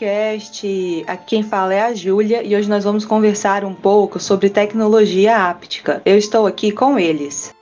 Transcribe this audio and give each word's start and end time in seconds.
podcast. 0.00 1.04
Aqui 1.06 1.24
quem 1.26 1.42
fala 1.42 1.74
é 1.74 1.82
a 1.82 1.94
Júlia 1.94 2.42
e 2.42 2.56
hoje 2.56 2.68
nós 2.70 2.84
vamos 2.84 3.04
conversar 3.04 3.64
um 3.66 3.74
pouco 3.74 4.18
sobre 4.18 4.48
tecnologia 4.48 5.36
áptica. 5.36 6.00
Eu 6.06 6.16
estou 6.16 6.46
aqui 6.46 6.72
com 6.72 6.98
eles. 6.98 7.54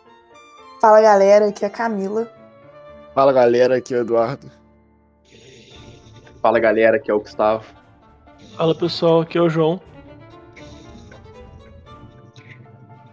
Fala 0.81 1.01
galera, 1.01 1.49
aqui 1.49 1.65
é 1.65 1.69
a 1.69 1.71
Camila. 1.71 2.31
Fala 3.13 3.33
galera, 3.33 3.77
aqui 3.79 3.93
é 3.93 3.99
o 3.99 4.01
Eduardo. 4.03 4.49
Fala 6.41 6.61
galera, 6.61 6.97
aqui 6.97 7.11
é 7.11 7.15
o 7.15 7.19
Gustavo. 7.19 7.65
Fala 8.57 8.75
pessoal, 8.75 9.23
aqui 9.23 9.37
é 9.37 9.43
o 9.43 9.49
João. 9.49 9.81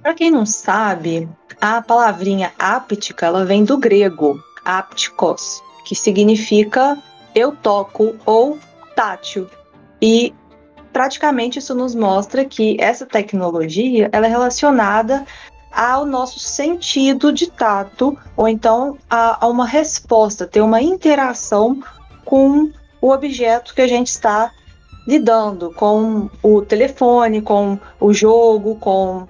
Para 0.03 0.13
quem 0.13 0.29
não 0.29 0.45
sabe, 0.45 1.27
a 1.59 1.81
palavrinha 1.81 2.53
áptica 2.59 3.25
ela 3.25 3.43
vem 3.43 3.63
do 3.63 3.75
grego 3.75 4.39
aptikos, 4.63 5.63
que 5.83 5.95
significa 5.95 6.95
eu 7.33 7.55
toco 7.55 8.15
ou 8.23 8.59
tátil. 8.95 9.47
E 10.01 10.33
praticamente 10.93 11.59
isso 11.59 11.75
nos 11.75 11.93
mostra 11.93 12.45
que 12.45 12.77
essa 12.79 13.05
tecnologia 13.05 14.09
ela 14.11 14.27
é 14.27 14.29
relacionada 14.29 15.25
ao 15.71 16.05
nosso 16.05 16.39
sentido 16.39 17.33
de 17.33 17.51
tato, 17.51 18.17
ou 18.37 18.47
então 18.47 18.97
a, 19.09 19.45
a 19.45 19.47
uma 19.49 19.65
resposta, 19.65 20.47
ter 20.47 20.61
uma 20.61 20.81
interação 20.81 21.81
com 22.23 22.71
o 23.01 23.11
objeto 23.11 23.75
que 23.75 23.81
a 23.81 23.87
gente 23.87 24.07
está 24.07 24.51
lidando, 25.05 25.71
com 25.73 26.29
o 26.41 26.61
telefone, 26.61 27.41
com 27.41 27.77
o 27.99 28.13
jogo, 28.13 28.75
com 28.75 29.27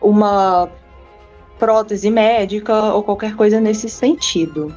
uma 0.00 0.68
prótese 1.58 2.10
médica 2.10 2.94
ou 2.94 3.02
qualquer 3.02 3.36
coisa 3.36 3.60
nesse 3.60 3.88
sentido. 3.88 4.74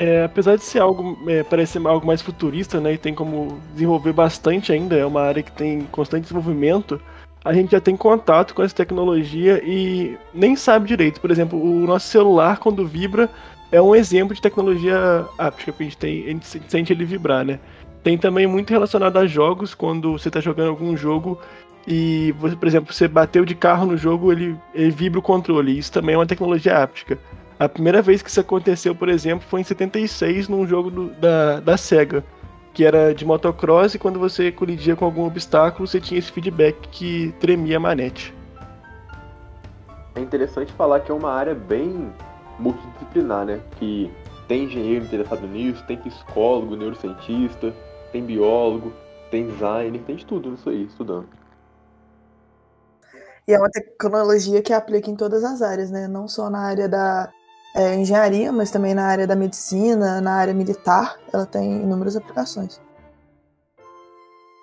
É, 0.00 0.24
apesar 0.24 0.56
de 0.56 0.62
ser 0.62 0.78
algo, 0.78 1.18
é, 1.28 1.42
parecer 1.42 1.84
algo 1.84 2.06
mais 2.06 2.22
futurista, 2.22 2.80
né, 2.80 2.92
e 2.94 2.98
tem 2.98 3.12
como 3.12 3.58
desenvolver 3.72 4.12
bastante 4.12 4.72
ainda, 4.72 4.96
é 4.96 5.04
uma 5.04 5.22
área 5.22 5.42
que 5.42 5.50
tem 5.50 5.82
constante 5.90 6.22
desenvolvimento, 6.22 7.00
a 7.44 7.52
gente 7.52 7.72
já 7.72 7.80
tem 7.80 7.96
contato 7.96 8.54
com 8.54 8.62
essa 8.62 8.74
tecnologia 8.74 9.60
e 9.64 10.16
nem 10.34 10.54
sabe 10.54 10.86
direito. 10.86 11.20
Por 11.20 11.30
exemplo, 11.30 11.60
o 11.60 11.86
nosso 11.86 12.06
celular, 12.08 12.58
quando 12.58 12.86
vibra, 12.86 13.28
é 13.72 13.80
um 13.80 13.94
exemplo 13.94 14.34
de 14.34 14.42
tecnologia 14.42 15.24
áptica, 15.36 15.72
porque 15.72 15.84
a 15.84 15.86
gente, 15.86 15.96
tem, 15.96 16.24
a 16.24 16.28
gente 16.28 16.46
sente 16.68 16.92
ele 16.92 17.04
vibrar, 17.04 17.44
né? 17.44 17.58
Tem 18.02 18.16
também 18.16 18.46
muito 18.46 18.70
relacionado 18.70 19.16
a 19.16 19.26
jogos, 19.26 19.74
quando 19.74 20.12
você 20.12 20.28
está 20.28 20.40
jogando 20.40 20.68
algum 20.68 20.96
jogo 20.96 21.40
e, 21.86 22.32
você, 22.38 22.54
por 22.54 22.68
exemplo, 22.68 22.92
você 22.92 23.08
bateu 23.08 23.44
de 23.44 23.54
carro 23.54 23.86
no 23.86 23.96
jogo, 23.96 24.30
ele, 24.30 24.56
ele 24.74 24.90
vibra 24.90 25.18
o 25.18 25.22
controle. 25.22 25.76
Isso 25.76 25.90
também 25.90 26.14
é 26.14 26.18
uma 26.18 26.26
tecnologia 26.26 26.82
áptica. 26.82 27.18
A 27.58 27.68
primeira 27.68 28.00
vez 28.00 28.22
que 28.22 28.30
isso 28.30 28.40
aconteceu, 28.40 28.94
por 28.94 29.08
exemplo, 29.08 29.46
foi 29.48 29.60
em 29.60 29.64
76 29.64 30.48
num 30.48 30.64
jogo 30.64 30.90
do, 30.90 31.10
da, 31.10 31.58
da 31.58 31.76
SEGA, 31.76 32.24
que 32.72 32.84
era 32.84 33.12
de 33.12 33.24
motocross 33.24 33.94
e 33.94 33.98
quando 33.98 34.20
você 34.20 34.52
colidia 34.52 34.94
com 34.94 35.04
algum 35.04 35.26
obstáculo, 35.26 35.86
você 35.86 36.00
tinha 36.00 36.20
esse 36.20 36.30
feedback 36.30 36.76
que 36.88 37.34
tremia 37.40 37.78
a 37.78 37.80
manete. 37.80 38.32
É 40.14 40.20
interessante 40.20 40.72
falar 40.72 41.00
que 41.00 41.10
é 41.10 41.14
uma 41.14 41.32
área 41.32 41.54
bem 41.54 42.12
multidisciplinar, 42.60 43.44
né? 43.44 43.60
Que 43.76 44.08
tem 44.46 44.64
engenheiro 44.64 45.04
interessado 45.04 45.44
nisso, 45.48 45.82
tem 45.88 45.96
psicólogo, 45.96 46.76
neurocientista, 46.76 47.74
tem 48.12 48.24
biólogo, 48.24 48.92
tem 49.32 49.48
designer, 49.48 50.00
tem 50.02 50.14
de 50.14 50.24
tudo 50.24 50.52
nisso 50.52 50.70
aí, 50.70 50.84
estudando. 50.84 51.28
E 53.48 53.52
é 53.52 53.58
uma 53.58 53.70
tecnologia 53.70 54.62
que 54.62 54.72
aplica 54.72 55.10
em 55.10 55.16
todas 55.16 55.42
as 55.42 55.60
áreas, 55.60 55.90
né? 55.90 56.06
Não 56.06 56.28
só 56.28 56.48
na 56.48 56.60
área 56.60 56.88
da 56.88 57.32
é, 57.74 57.94
engenharia, 57.94 58.52
mas 58.52 58.70
também 58.70 58.94
na 58.94 59.06
área 59.06 59.26
da 59.26 59.36
medicina, 59.36 60.20
na 60.20 60.34
área 60.34 60.54
militar, 60.54 61.16
ela 61.32 61.46
tem 61.46 61.82
inúmeras 61.82 62.16
aplicações. 62.16 62.80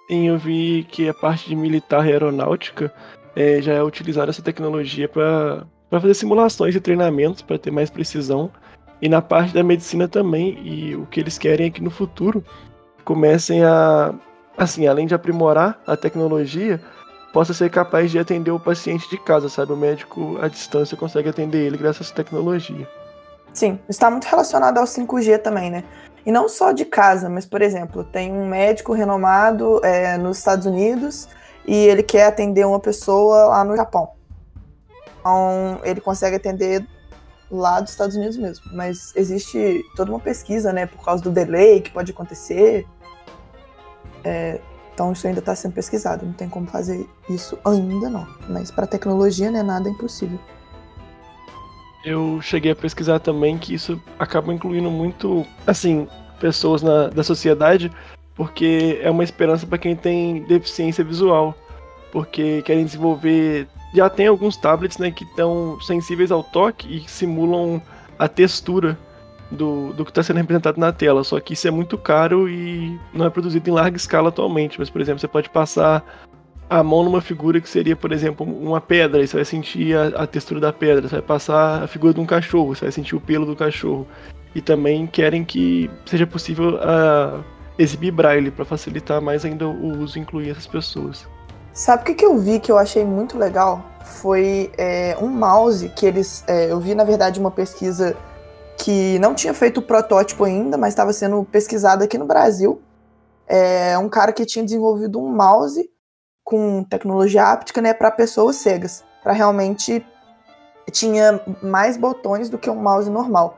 Sim, 0.08 0.28
eu 0.28 0.38
vi 0.38 0.86
que 0.90 1.10
a 1.10 1.14
parte 1.14 1.50
de 1.50 1.56
militar 1.56 2.06
e 2.06 2.12
aeronáutica 2.12 2.94
é, 3.36 3.62
já 3.62 3.74
é 3.74 3.84
utilizada 3.84 4.30
essa 4.30 4.42
tecnologia 4.42 5.10
para 5.10 5.66
fazer 5.90 6.14
simulações 6.14 6.76
e 6.76 6.80
treinamentos 6.80 7.42
para 7.42 7.58
ter 7.58 7.72
mais 7.72 7.90
precisão. 7.90 8.52
E 9.02 9.10
na 9.10 9.22
parte 9.22 9.54
da 9.54 9.64
medicina 9.64 10.08
também, 10.08 10.60
e 10.64 10.96
o 10.96 11.06
que 11.08 11.20
eles 11.20 11.38
querem 11.38 11.68
é 11.68 11.70
que 11.70 11.82
no 11.82 11.90
futuro 11.90 12.44
comecem 13.04 13.64
a, 13.64 14.14
assim, 14.58 14.88
além 14.88 15.06
de 15.06 15.14
aprimorar 15.14 15.82
a 15.86 15.98
tecnologia, 15.98 16.82
possa 17.36 17.54
ser 17.54 17.70
capaz 17.70 18.10
de 18.10 18.18
atender 18.18 18.52
o 18.52 18.58
paciente 18.58 19.10
de 19.10 19.18
casa, 19.18 19.50
sabe? 19.50 19.74
O 19.74 19.76
médico 19.76 20.38
à 20.42 20.48
distância 20.48 20.96
consegue 20.96 21.28
atender 21.28 21.66
ele 21.66 21.78
graças 21.78 22.08
essa 22.08 22.16
tecnologia. 22.16 22.88
Sim, 23.54 23.78
está 23.90 24.10
muito 24.10 24.24
relacionado 24.24 24.78
ao 24.78 24.86
5G 24.86 25.40
também, 25.40 25.70
né? 25.70 25.84
E 26.26 26.32
não 26.32 26.48
só 26.48 26.72
de 26.72 26.86
casa, 26.86 27.28
mas, 27.28 27.46
por 27.46 27.62
exemplo, 27.62 28.06
tem 28.06 28.32
um 28.32 28.48
médico 28.48 28.94
renomado 28.94 29.82
é, 29.84 30.18
nos 30.18 30.38
Estados 30.38 30.66
Unidos 30.66 31.28
e 31.68 31.76
ele 31.76 32.04
quer 32.04 32.28
atender 32.28 32.66
uma 32.66 32.80
pessoa 32.80 33.48
lá 33.48 33.66
no 33.66 33.76
Japão. 33.76 34.12
Então, 35.20 35.82
ele 35.84 36.00
consegue 36.00 36.38
atender 36.38 36.88
lá 37.52 37.82
dos 37.82 37.92
Estados 37.92 38.16
Unidos 38.16 38.38
mesmo. 38.38 38.64
Mas 38.72 39.12
existe 39.14 39.84
toda 39.98 40.10
uma 40.10 40.22
pesquisa, 40.22 40.72
né, 40.72 40.86
por 40.86 41.04
causa 41.04 41.22
do 41.22 41.32
delay 41.32 41.82
que 41.82 41.92
pode 41.92 42.14
acontecer. 42.14 42.88
É, 44.24 44.62
então 44.96 45.12
isso 45.12 45.28
ainda 45.28 45.40
está 45.40 45.54
sendo 45.54 45.74
pesquisado, 45.74 46.26
não 46.26 46.32
tem 46.32 46.48
como 46.48 46.66
fazer 46.68 47.06
isso 47.30 47.60
ainda 47.66 48.10
não. 48.10 48.26
Mas 48.50 48.72
para 48.72 48.88
tecnologia, 48.88 49.52
né, 49.52 49.62
nada 49.62 49.90
é 49.90 49.92
impossível. 49.92 50.40
Eu 52.04 52.40
cheguei 52.42 52.72
a 52.72 52.76
pesquisar 52.76 53.20
também 53.20 53.58
que 53.58 53.74
isso 53.74 54.02
acaba 54.18 54.54
incluindo 54.54 54.90
muito, 54.90 55.46
assim, 55.68 56.08
pessoas 56.40 56.82
na, 56.82 57.10
da 57.10 57.24
sociedade, 57.24 57.92
porque 58.36 59.00
é 59.02 59.12
uma 59.12 59.24
esperança 59.24 59.68
para 59.68 59.78
quem 59.78 59.96
tem 59.98 60.44
deficiência 60.44 61.04
visual, 61.04 61.54
porque 62.12 62.62
querem 62.62 62.86
desenvolver. 62.86 63.68
Já 63.94 64.10
tem 64.10 64.28
alguns 64.28 64.56
tablets, 64.56 64.98
né, 64.98 65.12
que 65.12 65.26
estão 65.26 65.78
sensíveis 65.82 66.32
ao 66.32 66.42
toque 66.42 66.88
e 66.88 67.10
simulam 67.10 67.82
a 68.18 68.30
textura 68.30 68.98
do, 69.52 69.94
do 69.94 70.04
que 70.04 70.12
está 70.12 70.24
sendo 70.24 70.38
representado 70.38 70.80
na 70.80 70.92
tela. 70.92 71.24
Só 71.24 71.40
que 71.40 71.54
isso 71.54 71.68
é 71.68 71.72
muito 71.72 71.98
caro 71.98 72.50
e 72.50 73.00
não 73.14 73.26
é 73.26 73.30
produzido 73.30 73.70
em 73.70 73.74
larga 73.74 73.98
escala 73.98 74.30
atualmente. 74.30 74.80
Mas, 74.80 74.90
por 74.90 75.02
exemplo, 75.02 75.20
você 75.20 75.28
pode 75.28 75.50
passar 75.50 76.04
a 76.70 76.84
mão 76.84 77.04
numa 77.04 77.22
figura 77.22 77.62
que 77.62 77.70
seria, 77.70 77.96
por 77.96 78.12
exemplo, 78.12 78.46
uma 78.46 78.82
pedra, 78.82 79.22
e 79.22 79.28
você 79.28 79.38
vai 79.38 79.46
sentir 79.46 79.96
a, 79.96 80.24
a, 80.24 80.28
textura 80.28 80.60
da 80.60 80.74
pedra. 80.74 81.08
Você 81.08 81.16
vai 81.16 81.22
passar 81.22 81.84
a 81.84 81.88
figura 81.88 82.14
de 82.14 82.20
um 82.20 82.26
cachorro, 82.26 82.76
você 82.76 82.86
vai 82.86 82.92
sentir 82.92 83.16
o 83.16 83.22
pelo 83.22 83.46
do 83.46 83.56
cachorro. 83.56 84.08
E 84.54 84.62
também 84.62 85.06
querem 85.06 85.44
que 85.44 85.90
seja 86.06 86.26
possível 86.26 86.76
uh, 86.76 87.44
exibir 87.78 88.12
braille 88.12 88.50
para 88.50 88.64
facilitar 88.64 89.22
mais 89.22 89.44
ainda 89.44 89.68
o 89.68 90.00
uso 90.00 90.18
e 90.18 90.22
incluir 90.22 90.50
essas 90.50 90.66
pessoas. 90.66 91.28
Sabe 91.74 92.04
o 92.04 92.06
que, 92.06 92.14
que 92.14 92.26
eu 92.26 92.38
vi 92.38 92.60
que 92.60 92.72
eu 92.72 92.78
achei 92.78 93.04
muito 93.04 93.38
legal? 93.38 93.84
Foi 94.02 94.72
é, 94.78 95.18
um 95.22 95.28
mouse 95.28 95.90
que 95.90 96.06
eles. 96.06 96.44
É, 96.48 96.72
eu 96.72 96.80
vi, 96.80 96.96
na 96.96 97.04
verdade, 97.04 97.38
uma 97.38 97.52
pesquisa 97.52 98.16
que 98.78 99.18
não 99.20 99.34
tinha 99.34 99.54
feito 99.54 99.80
o 99.80 99.84
protótipo 99.84 100.44
ainda, 100.44 100.78
mas 100.78 100.90
estava 100.90 101.14
sendo 101.14 101.44
pesquisado 101.46 102.04
aqui 102.04 102.18
no 102.18 102.26
Brasil. 102.26 102.82
É 103.48 103.98
um 103.98 104.10
cara 104.10 104.34
que 104.34 104.46
tinha 104.46 104.66
desenvolvido 104.66 105.20
um 105.20 105.30
mouse 105.30 105.90
com 106.44 106.84
tecnologia 106.84 107.44
áptica, 107.44 107.82
né, 107.82 107.94
para 107.94 108.12
pessoas 108.12 108.58
cegas, 108.58 109.04
para 109.24 109.34
realmente 109.34 110.06
tinha 110.92 111.42
mais 111.62 111.98
botões 111.98 112.50
do 112.50 112.58
que 112.58 112.70
um 112.70 112.76
mouse 112.76 113.10
normal. 113.10 113.58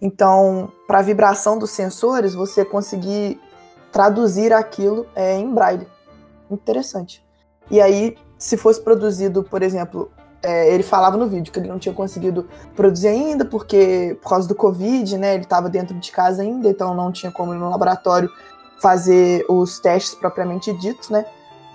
Então, 0.00 0.72
para 0.86 0.98
a 0.98 1.02
vibração 1.02 1.58
dos 1.58 1.70
sensores, 1.70 2.34
você 2.34 2.64
conseguir 2.64 3.40
traduzir 3.92 4.52
aquilo 4.52 5.06
é, 5.14 5.36
em 5.36 5.52
braille. 5.52 5.86
Interessante. 6.50 7.24
E 7.70 7.80
aí, 7.80 8.16
se 8.38 8.56
fosse 8.56 8.80
produzido, 8.80 9.44
por 9.44 9.62
exemplo, 9.62 10.10
é, 10.42 10.74
ele 10.74 10.82
falava 10.82 11.16
no 11.16 11.26
vídeo 11.26 11.52
que 11.52 11.58
ele 11.58 11.68
não 11.68 11.78
tinha 11.78 11.94
conseguido 11.94 12.48
produzir 12.74 13.08
ainda, 13.08 13.44
porque 13.44 14.18
por 14.20 14.30
causa 14.30 14.48
do 14.48 14.54
Covid, 14.54 15.16
né? 15.16 15.34
Ele 15.34 15.44
estava 15.44 15.68
dentro 15.68 15.94
de 15.98 16.10
casa 16.10 16.42
ainda, 16.42 16.68
então 16.68 16.94
não 16.94 17.12
tinha 17.12 17.30
como 17.30 17.54
ir 17.54 17.58
no 17.58 17.70
laboratório 17.70 18.30
fazer 18.80 19.44
os 19.48 19.78
testes 19.78 20.14
propriamente 20.14 20.72
ditos, 20.72 21.08
né? 21.08 21.24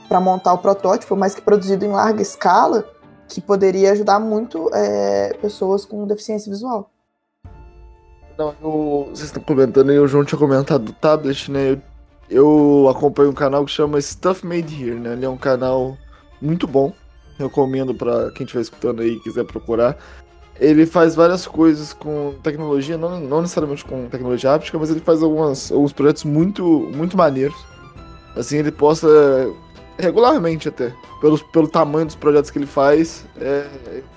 Para 0.09 0.19
montar 0.19 0.53
o 0.53 0.57
protótipo, 0.57 1.15
mas 1.15 1.33
que 1.33 1.41
produzido 1.41 1.85
em 1.85 1.91
larga 1.91 2.21
escala, 2.21 2.85
que 3.27 3.39
poderia 3.39 3.93
ajudar 3.93 4.19
muito 4.19 4.69
é, 4.73 5.33
pessoas 5.41 5.85
com 5.85 6.05
deficiência 6.05 6.51
visual. 6.51 6.89
Não, 8.37 8.53
eu, 8.61 9.07
vocês 9.09 9.29
estão 9.29 9.41
comentando 9.41 9.89
aí, 9.89 9.99
o 9.99 10.07
João 10.07 10.25
tinha 10.25 10.37
comentado 10.37 10.83
do 10.83 10.93
tablet, 10.93 11.49
né? 11.49 11.71
Eu, 11.71 11.81
eu 12.29 12.89
acompanho 12.89 13.29
um 13.29 13.33
canal 13.33 13.65
que 13.65 13.71
chama 13.71 13.99
Stuff 14.01 14.45
Made 14.45 14.83
Here, 14.83 14.99
né? 14.99 15.13
Ele 15.13 15.25
é 15.25 15.29
um 15.29 15.37
canal 15.37 15.97
muito 16.41 16.67
bom 16.67 16.93
recomendo 17.37 17.93
para 17.93 18.31
quem 18.31 18.45
estiver 18.45 18.61
escutando 18.61 19.01
aí 19.01 19.13
e 19.13 19.19
quiser 19.19 19.45
procurar. 19.45 19.97
Ele 20.59 20.85
faz 20.85 21.15
várias 21.15 21.45
coisas 21.45 21.93
com 21.93 22.33
tecnologia, 22.41 22.97
não, 22.97 23.19
não 23.19 23.41
necessariamente 23.41 23.85
com 23.85 24.07
tecnologia 24.07 24.55
áptica, 24.55 24.77
mas 24.79 24.89
ele 24.89 24.99
faz 24.99 25.21
algumas, 25.21 25.71
alguns 25.71 25.93
projetos 25.93 26.23
muito, 26.23 26.63
muito 26.93 27.15
maneiros. 27.15 27.57
Assim, 28.35 28.57
ele 28.57 28.71
posta 28.71 29.07
regularmente 29.97 30.69
até. 30.69 30.93
Pelo, 31.21 31.37
pelo 31.49 31.67
tamanho 31.67 32.05
dos 32.05 32.15
projetos 32.15 32.49
que 32.49 32.57
ele 32.57 32.65
faz, 32.65 33.25
é, 33.39 33.67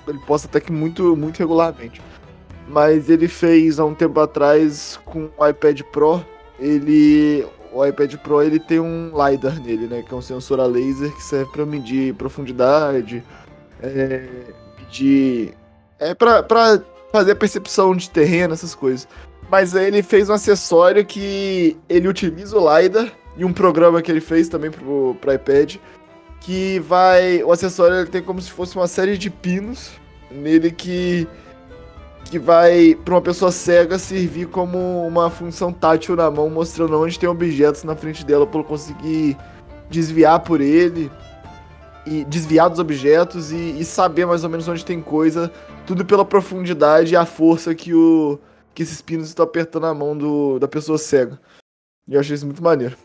ele 0.07 0.19
posta 0.27 0.49
até 0.49 0.61
que 0.61 0.73
muito, 0.73 1.17
muito 1.17 1.39
regularmente. 1.39 2.01
Mas 2.69 3.11
ele 3.11 3.29
fez 3.29 3.79
há 3.79 3.85
um 3.85 3.95
tempo 3.95 4.21
atrás 4.21 4.99
com 5.05 5.29
o 5.37 5.47
iPad 5.49 5.81
Pro, 5.93 6.25
ele 6.59 7.47
o 7.73 7.85
iPad 7.85 8.15
Pro 8.17 8.43
ele 8.43 8.59
tem 8.59 8.81
um 8.81 9.13
LiDAR 9.15 9.61
nele, 9.61 9.87
né? 9.87 10.03
Que 10.03 10.13
é 10.13 10.17
um 10.17 10.23
sensor 10.23 10.61
a 10.61 10.67
laser 10.67 11.13
que 11.15 11.23
serve 11.23 11.51
para 11.53 11.67
medir 11.67 12.15
profundidade, 12.15 13.23
é, 13.83 14.29
medir. 14.79 15.55
É 15.99 16.15
pra 16.15 16.45
fazer 17.13 17.33
a 17.33 17.37
percepção 17.37 17.95
de 17.95 18.11
terreno, 18.11 18.55
essas 18.55 18.75
coisas. 18.75 19.07
Mas 19.51 19.75
aí 19.75 19.87
ele 19.87 20.03
fez 20.03 20.29
um 20.29 20.33
acessório 20.33 21.05
que 21.05 21.77
ele 21.89 22.09
utiliza 22.09 22.57
o 22.57 22.79
LiDAR 22.79 23.13
e 23.37 23.45
um 23.45 23.53
programa 23.53 24.01
que 24.01 24.11
ele 24.11 24.21
fez 24.21 24.49
também 24.49 24.71
pro, 24.71 25.17
pro 25.21 25.33
iPad. 25.33 25.77
Que 26.41 26.79
vai. 26.81 27.43
O 27.43 27.53
acessório 27.53 27.97
ele 27.97 28.11
tem 28.11 28.23
como 28.23 28.41
se 28.41 28.51
fosse 28.51 28.77
uma 28.77 28.87
série 28.87 29.19
de 29.19 29.29
pinos 29.29 29.91
nele 30.31 30.71
que 30.71 31.27
que 32.25 32.39
vai 32.39 32.95
para 32.95 33.15
uma 33.15 33.21
pessoa 33.21 33.51
cega 33.51 33.99
servir 33.99 34.47
como 34.47 35.07
uma 35.07 35.31
função 35.31 35.73
tátil 35.73 36.15
na 36.15 36.31
mão, 36.31 36.49
mostrando 36.49 37.01
onde 37.01 37.19
tem 37.19 37.29
objetos 37.29 37.83
na 37.85 37.97
frente 37.97 38.25
dela 38.25 38.47
para 38.47 38.63
conseguir 38.63 39.37
desviar 39.91 40.41
por 40.41 40.61
ele 40.61 41.11
e 42.07 42.25
desviar 42.25 42.71
dos 42.71 42.79
objetos 42.79 43.53
e, 43.53 43.79
e, 43.79 43.85
saber 43.85 44.27
mais 44.27 44.45
ou 44.45 44.51
menos 44.51 44.67
onde 44.69 44.85
tem 44.85 45.01
coisa, 45.01 45.53
tudo 45.87 46.05
pela 46.05 46.25
profundidade 46.25 47.13
e 47.13 47.17
a 47.17 47.27
força 47.27 47.75
que 47.75 47.93
o 47.93 48.39
que 48.75 48.83
esses 48.83 49.03
pinos 49.03 49.29
estão 49.29 49.45
apertando 49.45 49.87
a 49.87 49.95
mão 49.95 50.17
do, 50.17 50.59
da 50.59 50.69
pessoa 50.69 50.97
cega. 50.97 51.39
E 52.09 52.15
eu 52.15 52.21
achei 52.21 52.35
isso 52.35 52.47
muito 52.47 52.63
maneiro. 52.63 52.97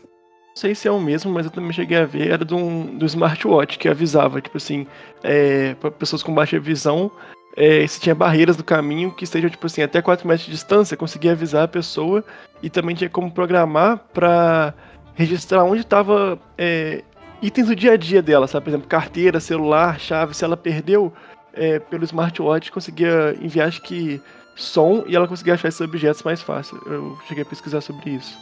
Não 0.56 0.56
sei 0.56 0.74
se 0.74 0.88
é 0.88 0.90
o 0.90 1.00
mesmo, 1.00 1.30
mas 1.30 1.44
eu 1.44 1.52
também 1.52 1.72
cheguei 1.72 1.98
a 1.98 2.06
ver, 2.06 2.30
era 2.30 2.44
do, 2.44 2.56
do 2.96 3.04
smartwatch 3.04 3.78
que 3.78 3.88
avisava, 3.88 4.40
tipo 4.40 4.56
assim, 4.56 4.86
é, 5.22 5.74
para 5.74 5.90
pessoas 5.90 6.22
com 6.22 6.34
baixa 6.34 6.58
visão, 6.58 7.10
é, 7.56 7.86
se 7.86 7.98
tinha 7.98 8.14
barreiras 8.14 8.56
no 8.56 8.62
caminho 8.62 9.10
que 9.10 9.24
estejam, 9.24 9.48
tipo 9.48 9.66
assim, 9.66 9.82
até 9.82 10.02
4 10.02 10.28
metros 10.28 10.44
de 10.44 10.52
distância, 10.52 10.96
conseguia 10.96 11.32
avisar 11.32 11.64
a 11.64 11.68
pessoa 11.68 12.22
e 12.62 12.68
também 12.68 12.94
tinha 12.94 13.08
como 13.08 13.30
programar 13.30 13.98
para 14.12 14.74
registrar 15.14 15.64
onde 15.64 15.80
estava 15.80 16.38
é, 16.58 17.02
itens 17.40 17.68
do 17.68 17.74
dia 17.74 17.92
a 17.92 17.96
dia 17.96 18.20
dela, 18.20 18.46
sabe? 18.46 18.64
Por 18.64 18.70
exemplo, 18.70 18.86
carteira, 18.86 19.40
celular, 19.40 19.98
chave. 19.98 20.34
Se 20.34 20.44
ela 20.44 20.56
perdeu 20.56 21.10
é, 21.54 21.78
pelo 21.78 22.04
smartwatch, 22.04 22.70
conseguia 22.70 23.34
enviar, 23.40 23.68
acho 23.68 23.80
que, 23.80 24.20
som 24.54 25.04
e 25.06 25.16
ela 25.16 25.26
conseguia 25.26 25.54
achar 25.54 25.68
esses 25.68 25.80
objetos 25.80 26.22
mais 26.22 26.42
fácil. 26.42 26.78
Eu 26.86 27.16
cheguei 27.26 27.42
a 27.42 27.46
pesquisar 27.46 27.80
sobre 27.80 28.10
isso. 28.10 28.38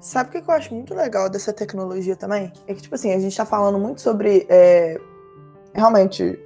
Sabe 0.00 0.28
o 0.28 0.42
que 0.42 0.50
eu 0.50 0.54
acho 0.54 0.74
muito 0.74 0.94
legal 0.94 1.30
dessa 1.30 1.52
tecnologia 1.52 2.14
também? 2.14 2.52
É 2.66 2.74
que, 2.74 2.82
tipo 2.82 2.94
assim, 2.94 3.12
a 3.12 3.18
gente 3.18 3.36
tá 3.36 3.46
falando 3.46 3.78
muito 3.78 4.00
sobre 4.00 4.46
é, 4.48 5.00
realmente 5.74 6.38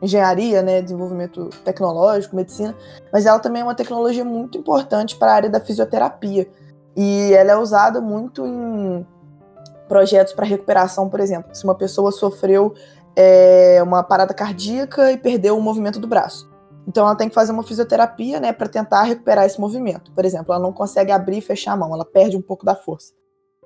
engenharia, 0.00 0.62
né, 0.62 0.80
desenvolvimento 0.80 1.50
tecnológico, 1.64 2.36
medicina, 2.36 2.74
mas 3.12 3.26
ela 3.26 3.38
também 3.38 3.62
é 3.62 3.64
uma 3.64 3.74
tecnologia 3.74 4.24
muito 4.24 4.56
importante 4.56 5.16
para 5.16 5.32
a 5.32 5.34
área 5.34 5.50
da 5.50 5.60
fisioterapia. 5.60 6.48
E 6.96 7.32
ela 7.32 7.52
é 7.52 7.56
usada 7.56 8.00
muito 8.00 8.46
em 8.46 9.06
projetos 9.88 10.32
para 10.32 10.46
recuperação, 10.46 11.08
por 11.08 11.20
exemplo. 11.20 11.54
Se 11.54 11.64
uma 11.64 11.74
pessoa 11.74 12.12
sofreu 12.12 12.74
é, 13.16 13.80
uma 13.82 14.02
parada 14.02 14.34
cardíaca 14.34 15.10
e 15.10 15.16
perdeu 15.16 15.56
o 15.56 15.60
movimento 15.60 15.98
do 15.98 16.06
braço. 16.06 16.48
Então 16.86 17.04
ela 17.04 17.16
tem 17.16 17.28
que 17.28 17.34
fazer 17.34 17.52
uma 17.52 17.62
fisioterapia, 17.62 18.40
né, 18.40 18.52
para 18.52 18.68
tentar 18.68 19.02
recuperar 19.02 19.44
esse 19.44 19.60
movimento. 19.60 20.10
Por 20.12 20.24
exemplo, 20.24 20.54
ela 20.54 20.62
não 20.62 20.72
consegue 20.72 21.12
abrir 21.12 21.38
e 21.38 21.42
fechar 21.42 21.72
a 21.72 21.76
mão, 21.76 21.92
ela 21.92 22.04
perde 22.04 22.36
um 22.36 22.42
pouco 22.42 22.64
da 22.64 22.74
força. 22.74 23.12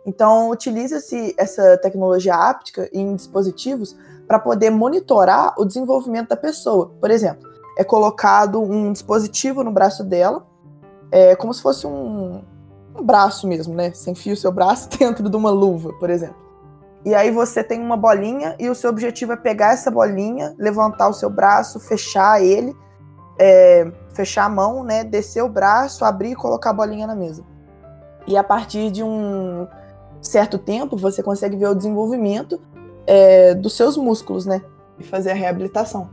Então 0.05 0.51
utiliza-se 0.51 1.35
essa 1.39 1.77
tecnologia 1.79 2.35
áptica 2.35 2.89
em 2.93 3.15
dispositivos 3.15 3.97
para 4.33 4.39
poder 4.39 4.71
monitorar 4.71 5.53
o 5.59 5.65
desenvolvimento 5.67 6.31
da 6.31 6.37
pessoa. 6.39 6.91
Por 6.99 7.11
exemplo, 7.11 7.47
é 7.77 7.85
colocado 7.85 8.63
um 8.63 8.91
dispositivo 8.91 9.63
no 9.63 9.71
braço 9.71 10.03
dela, 10.03 10.47
é, 11.11 11.37
como 11.37 11.53
se 11.53 11.61
fosse 11.61 11.87
um, 11.87 12.43
um 12.97 13.03
braço 13.03 13.47
mesmo, 13.47 13.75
né? 13.75 13.93
Você 13.93 14.11
enfia 14.11 14.33
o 14.33 14.37
seu 14.37 14.51
braço 14.51 14.89
dentro 14.99 15.29
de 15.29 15.37
uma 15.37 15.51
luva, 15.51 15.93
por 16.01 16.09
exemplo. 16.09 16.37
E 17.05 17.15
aí 17.15 17.31
você 17.31 17.63
tem 17.63 17.79
uma 17.79 17.95
bolinha 17.95 18.57
e 18.59 18.71
o 18.71 18.75
seu 18.75 18.89
objetivo 18.89 19.33
é 19.33 19.37
pegar 19.37 19.75
essa 19.75 19.91
bolinha, 19.91 20.55
levantar 20.57 21.09
o 21.09 21.13
seu 21.13 21.29
braço, 21.29 21.79
fechar 21.79 22.43
ele, 22.43 22.75
é, 23.39 23.93
fechar 24.15 24.47
a 24.47 24.49
mão, 24.49 24.83
né? 24.83 25.05
Descer 25.05 25.45
o 25.45 25.49
braço, 25.51 26.07
abrir 26.07 26.31
e 26.31 26.35
colocar 26.35 26.71
a 26.71 26.73
bolinha 26.73 27.07
na 27.07 27.15
mesa. 27.15 27.45
E 28.27 28.35
a 28.35 28.43
partir 28.43 28.91
de 28.91 29.03
um 29.05 29.69
certo 30.23 30.57
tempo 30.57 30.97
você 30.97 31.23
consegue 31.23 31.55
ver 31.55 31.69
o 31.69 31.75
desenvolvimento 31.75 32.59
é, 33.07 33.55
dos 33.55 33.75
seus 33.75 33.97
músculos, 33.97 34.47
né? 34.47 34.63
E 34.99 35.05
fazer 35.05 35.31
a 35.31 35.35
reabilitação. 35.35 36.11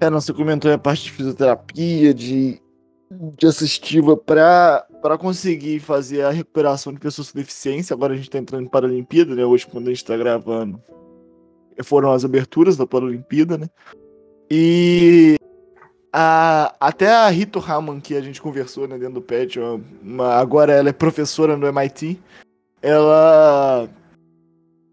É, 0.00 0.10
não, 0.10 0.20
você 0.20 0.32
comentou 0.32 0.72
a 0.72 0.78
parte 0.78 1.04
de 1.04 1.12
fisioterapia, 1.12 2.12
de, 2.12 2.60
de 3.10 3.46
assistiva 3.46 4.16
para 4.16 4.84
conseguir 5.18 5.80
fazer 5.80 6.22
a 6.22 6.30
recuperação 6.30 6.92
de 6.92 7.00
pessoas 7.00 7.32
com 7.32 7.38
deficiência. 7.38 7.94
Agora 7.94 8.12
a 8.12 8.16
gente 8.16 8.28
está 8.28 8.38
entrando 8.38 8.64
em 8.64 8.68
Paralimpíada, 8.68 9.34
né? 9.34 9.44
Hoje, 9.44 9.66
quando 9.66 9.86
a 9.86 9.90
gente 9.90 10.02
está 10.02 10.16
gravando, 10.16 10.80
foram 11.82 12.12
as 12.12 12.24
aberturas 12.24 12.76
da 12.76 12.86
Paralimpíada, 12.86 13.56
né? 13.56 13.68
E 14.50 15.36
a, 16.12 16.74
até 16.80 17.08
a 17.08 17.28
Rito 17.28 17.58
Raman, 17.58 18.00
que 18.00 18.14
a 18.14 18.20
gente 18.20 18.40
conversou 18.40 18.86
né, 18.86 18.96
dentro 18.96 19.14
do 19.14 19.22
PET, 19.22 19.58
uma, 20.02 20.34
agora 20.34 20.72
ela 20.72 20.88
é 20.88 20.92
professora 20.92 21.56
no 21.56 21.66
MIT, 21.66 22.18
ela 22.80 23.88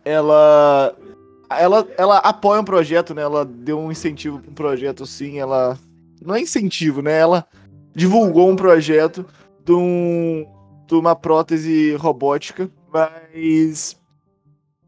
ela 0.05 0.95
ela, 1.59 1.87
ela 1.97 2.17
apoia 2.17 2.61
um 2.61 2.65
projeto, 2.65 3.13
né? 3.13 3.21
Ela 3.21 3.45
deu 3.45 3.79
um 3.79 3.91
incentivo 3.91 4.39
para 4.39 4.51
um 4.51 4.53
projeto, 4.53 5.05
sim. 5.05 5.39
Ela. 5.39 5.77
Não 6.21 6.35
é 6.35 6.41
incentivo, 6.41 7.01
né? 7.01 7.19
Ela 7.19 7.45
divulgou 7.93 8.49
um 8.49 8.55
projeto 8.55 9.25
de, 9.63 9.73
um, 9.73 10.45
de 10.87 10.95
uma 10.95 11.15
prótese 11.15 11.95
robótica, 11.95 12.69
mas. 12.91 13.99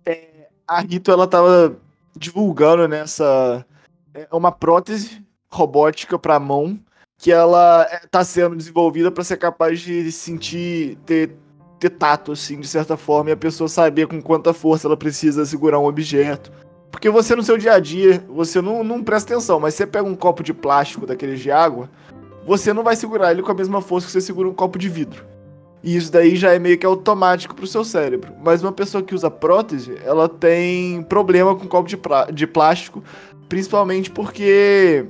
É, 0.06 0.47
a 0.67 0.81
Rito, 0.81 1.12
ela 1.12 1.27
tava 1.27 1.77
divulgando 2.15 2.88
nessa. 2.88 3.65
Né, 4.13 4.27
é 4.31 4.35
uma 4.35 4.51
prótese 4.51 5.23
robótica 5.50 6.18
para 6.18 6.39
mão 6.39 6.79
que 7.18 7.31
ela 7.31 7.88
está 8.03 8.19
é, 8.19 8.23
sendo 8.23 8.56
desenvolvida 8.57 9.09
para 9.09 9.23
ser 9.23 9.38
capaz 9.38 9.79
de 9.79 10.11
sentir, 10.11 10.97
ter 11.06 11.33
ter 11.80 11.89
tato, 11.89 12.31
assim, 12.31 12.60
de 12.60 12.68
certa 12.68 12.95
forma, 12.98 13.30
e 13.30 13.33
a 13.33 13.38
pessoa 13.38 13.68
saber 13.68 14.07
com 14.07 14.22
quanta 14.22 14.54
força 14.54 14.88
ela 14.88 14.97
precisa 14.97 15.45
segurar 15.45 15.80
um 15.80 15.85
objeto. 15.85 16.52
Porque 16.92 17.09
você 17.09 17.35
no 17.35 17.44
seu 17.44 17.57
dia 17.57 17.73
a 17.73 17.80
dia, 17.80 18.23
você 18.30 18.61
não, 18.61 18.83
não 18.83 19.04
presta 19.04 19.33
atenção, 19.33 19.59
mas 19.59 19.73
você 19.73 19.85
pega 19.85 20.07
um 20.07 20.16
copo 20.16 20.42
de 20.42 20.54
plástico 20.54 21.06
daqueles 21.06 21.42
de 21.42 21.52
água, 21.52 21.90
você 22.45 22.71
não 22.71 22.83
vai 22.83 22.95
segurar 22.95 23.31
ele 23.31 23.42
com 23.42 23.52
a 23.52 23.56
mesma 23.56 23.81
força 23.81 24.07
que 24.07 24.14
você 24.14 24.21
segura 24.21 24.47
um 24.47 24.54
copo 24.54 24.78
de 24.78 24.88
vidro. 24.88 25.26
E 25.83 25.95
isso 25.95 26.11
daí 26.11 26.35
já 26.35 26.54
é 26.54 26.57
meio 26.57 26.78
que 26.78 26.85
automático 26.85 27.54
pro 27.54 27.68
seu 27.68 27.83
cérebro. 27.83 28.33
Mas 28.44 28.64
uma 28.64 28.71
pessoa 28.71 29.04
que 29.04 29.14
usa 29.14 29.30
prótese, 29.30 29.97
ela 30.04 30.28
tem 30.28 31.04
problema 31.04 31.56
com 31.56 31.68
copo 31.68 31.88
de, 31.88 31.99
de 32.33 32.47
plástico, 32.47 33.04
principalmente 33.47 34.09
porque 34.09 35.06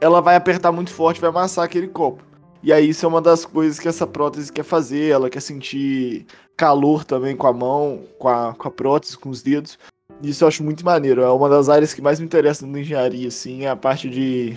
ela 0.00 0.20
vai 0.20 0.36
apertar 0.36 0.72
muito 0.72 0.90
forte, 0.90 1.20
vai 1.20 1.30
amassar 1.30 1.64
aquele 1.64 1.86
copo. 1.86 2.22
E 2.62 2.72
aí 2.72 2.90
isso 2.90 3.04
é 3.04 3.08
uma 3.08 3.20
das 3.20 3.44
coisas 3.44 3.80
que 3.80 3.88
essa 3.88 4.06
prótese 4.06 4.52
quer 4.52 4.62
fazer, 4.62 5.10
ela 5.10 5.28
quer 5.28 5.40
sentir 5.40 6.26
calor 6.56 7.04
também 7.04 7.36
com 7.36 7.48
a 7.48 7.52
mão, 7.52 8.02
com 8.18 8.28
a, 8.28 8.54
com 8.54 8.68
a 8.68 8.70
prótese, 8.70 9.18
com 9.18 9.30
os 9.30 9.42
dedos. 9.42 9.76
Isso 10.22 10.44
eu 10.44 10.48
acho 10.48 10.62
muito 10.62 10.84
maneiro. 10.84 11.22
É 11.22 11.30
uma 11.30 11.48
das 11.48 11.68
áreas 11.68 11.92
que 11.92 12.00
mais 12.00 12.20
me 12.20 12.26
interessa 12.26 12.64
na 12.64 12.78
engenharia, 12.78 13.26
assim, 13.26 13.64
é 13.64 13.68
a 13.68 13.74
parte 13.74 14.08
de, 14.08 14.56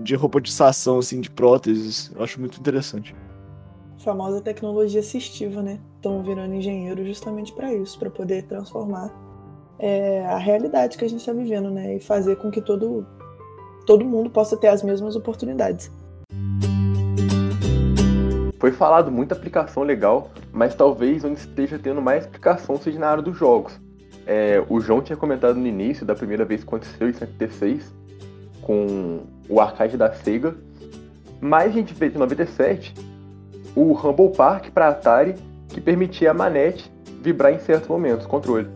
de 0.00 0.16
robotização, 0.16 0.98
assim, 0.98 1.20
de 1.20 1.30
próteses. 1.30 2.10
Eu 2.16 2.24
acho 2.24 2.40
muito 2.40 2.58
interessante. 2.58 3.14
Famosa 3.98 4.40
tecnologia 4.40 4.98
assistiva, 4.98 5.62
né? 5.62 5.78
Estão 5.94 6.20
virando 6.24 6.54
engenheiro 6.54 7.04
justamente 7.06 7.52
para 7.52 7.72
isso, 7.72 7.96
para 7.96 8.10
poder 8.10 8.42
transformar 8.48 9.14
é, 9.78 10.26
a 10.26 10.38
realidade 10.38 10.98
que 10.98 11.04
a 11.04 11.08
gente 11.08 11.20
está 11.20 11.32
vivendo, 11.32 11.70
né? 11.70 11.94
E 11.94 12.00
fazer 12.00 12.34
com 12.36 12.50
que 12.50 12.60
todo, 12.60 13.06
todo 13.86 14.04
mundo 14.04 14.28
possa 14.28 14.56
ter 14.56 14.66
as 14.66 14.82
mesmas 14.82 15.14
oportunidades. 15.14 15.88
Foi 18.62 18.70
falado 18.70 19.10
muita 19.10 19.34
aplicação 19.34 19.82
legal, 19.82 20.30
mas 20.52 20.72
talvez 20.72 21.24
onde 21.24 21.40
esteja 21.40 21.80
tendo 21.80 22.00
mais 22.00 22.26
aplicação 22.26 22.76
seja 22.78 22.96
na 22.96 23.08
área 23.08 23.20
dos 23.20 23.36
jogos. 23.36 23.72
É, 24.24 24.62
o 24.68 24.80
João 24.80 25.02
tinha 25.02 25.16
comentado 25.16 25.56
no 25.56 25.66
início, 25.66 26.06
da 26.06 26.14
primeira 26.14 26.44
vez 26.44 26.62
que 26.62 26.68
aconteceu 26.68 27.08
em 27.08 27.12
76, 27.12 27.92
com 28.60 29.22
o 29.48 29.60
arcade 29.60 29.96
da 29.96 30.12
Sega. 30.12 30.54
Mas 31.40 31.70
a 31.70 31.72
gente 31.72 31.92
fez 31.92 32.14
em 32.14 32.18
97 32.18 32.94
o 33.74 33.94
Rumble 33.94 34.30
Park 34.30 34.70
para 34.70 34.90
Atari, 34.90 35.34
que 35.68 35.80
permitia 35.80 36.30
a 36.30 36.34
manete 36.34 36.88
vibrar 37.20 37.52
em 37.52 37.58
certos 37.58 37.88
momentos, 37.88 38.26
controle. 38.26 38.68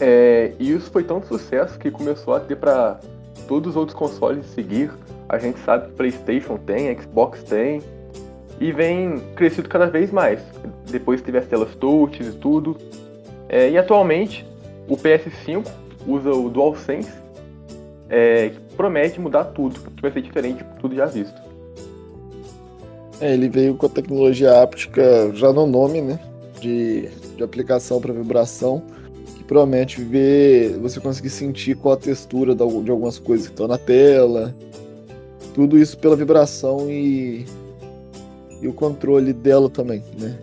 É, 0.00 0.52
e 0.56 0.70
isso 0.70 0.88
foi 0.92 1.02
tão 1.02 1.20
sucesso 1.20 1.76
que 1.80 1.90
começou 1.90 2.32
a 2.32 2.38
ter 2.38 2.54
para 2.54 3.00
todos 3.48 3.70
os 3.70 3.76
outros 3.76 3.98
consoles 3.98 4.46
seguir. 4.46 4.92
A 5.28 5.36
gente 5.36 5.58
sabe 5.64 5.88
que 5.88 5.94
PlayStation 5.94 6.56
tem, 6.58 6.96
Xbox 6.96 7.42
tem, 7.42 7.82
e 8.60 8.72
vem 8.72 9.20
crescido 9.36 9.68
cada 9.68 9.86
vez 9.86 10.10
mais. 10.10 10.40
Depois 10.90 11.22
teve 11.22 11.38
as 11.38 11.46
telas 11.46 11.74
touch 11.76 12.22
e 12.22 12.32
tudo. 12.32 12.76
É, 13.48 13.70
e 13.70 13.78
atualmente 13.78 14.44
o 14.88 14.96
PS5 14.96 15.66
usa 16.06 16.30
o 16.30 16.48
DualSense, 16.48 17.12
é, 18.08 18.50
que 18.50 18.76
promete 18.76 19.20
mudar 19.20 19.44
tudo, 19.44 19.78
que 19.78 20.02
vai 20.02 20.10
ser 20.10 20.22
diferente 20.22 20.64
de 20.64 20.80
tudo 20.80 20.94
já 20.94 21.06
visto. 21.06 21.40
É, 23.20 23.34
ele 23.34 23.48
veio 23.48 23.74
com 23.74 23.86
a 23.86 23.88
tecnologia 23.88 24.62
áptica 24.62 25.30
já 25.34 25.52
no 25.52 25.66
nome, 25.66 26.00
né? 26.00 26.18
De, 26.60 27.08
de 27.36 27.42
aplicação 27.42 28.00
para 28.00 28.12
vibração, 28.12 28.82
que 29.36 29.44
promete 29.44 30.02
ver, 30.02 30.78
você 30.78 31.00
conseguir 31.00 31.30
sentir 31.30 31.76
qual 31.76 31.94
a 31.94 31.96
textura 31.96 32.54
de 32.54 32.62
algumas 32.62 33.18
coisas 33.18 33.46
que 33.46 33.52
estão 33.52 33.68
na 33.68 33.78
tela. 33.78 34.54
Tudo 35.54 35.78
isso 35.78 35.98
pela 35.98 36.14
vibração 36.14 36.88
e, 36.88 37.44
e 38.60 38.68
o 38.68 38.72
controle 38.72 39.32
dela 39.32 39.68
também, 39.68 40.02
né? 40.18 40.36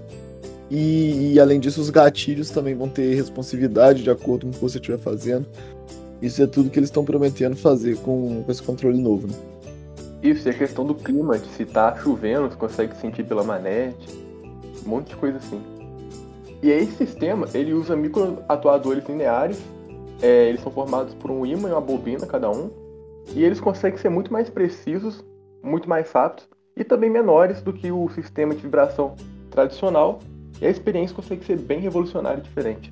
E, 0.70 1.34
e, 1.34 1.40
além 1.40 1.60
disso, 1.60 1.80
os 1.80 1.90
gatilhos 1.90 2.50
também 2.50 2.74
vão 2.74 2.90
ter 2.90 3.14
responsividade 3.14 4.02
de 4.02 4.10
acordo 4.10 4.48
com 4.48 4.52
o 4.52 4.54
que 4.54 4.62
você 4.62 4.78
estiver 4.78 4.98
fazendo. 4.98 5.46
Isso 6.22 6.42
é 6.42 6.48
tudo 6.48 6.72
que 6.72 6.80
eles 6.80 6.90
estão 6.90 7.06
prometendo 7.06 7.56
fazer 7.56 7.98
com, 7.98 8.44
com 8.44 8.52
esse 8.52 8.64
controle 8.64 8.98
novo. 8.98 9.28
Né? 9.28 9.34
Isso, 10.24 10.48
e 10.48 10.52
a 10.52 10.54
questão 10.54 10.86
do 10.86 10.96
clima, 10.96 11.38
de 11.38 11.48
se 11.50 11.66
tá 11.66 11.96
chovendo, 11.98 12.50
você 12.50 12.56
consegue 12.56 12.96
sentir 12.96 13.24
pela 13.26 13.44
manete, 13.44 14.10
um 14.84 14.90
monte 14.90 15.10
de 15.10 15.16
coisa 15.18 15.38
assim. 15.38 15.62
E 16.64 16.70
esse 16.72 16.94
sistema, 16.94 17.48
ele 17.54 17.74
usa 17.74 17.96
microatuadores 17.96 19.06
lineares, 19.08 19.60
é, 20.20 20.50
eles 20.50 20.62
são 20.62 20.72
formados 20.72 21.14
por 21.14 21.30
um 21.30 21.46
ímã 21.46 21.70
e 21.70 21.72
uma 21.74 21.82
bobina 21.82 22.26
cada 22.26 22.50
um, 22.50 22.72
e 23.36 23.44
eles 23.44 23.60
conseguem 23.60 24.00
ser 24.00 24.10
muito 24.10 24.34
mais 24.34 24.50
precisos, 24.50 25.24
muito 25.62 25.88
mais 25.88 26.10
rápidos, 26.12 26.48
e 26.76 26.84
também 26.84 27.10
menores 27.10 27.62
do 27.62 27.72
que 27.72 27.92
o 27.92 28.10
sistema 28.10 28.54
de 28.54 28.62
vibração 28.62 29.16
tradicional, 29.50 30.20
e 30.62 30.66
a 30.66 30.70
experiência 30.70 31.16
consegue 31.16 31.46
ser 31.46 31.58
bem 31.58 31.80
revolucionária 31.80 32.40
e 32.40 32.44
diferente. 32.44 32.92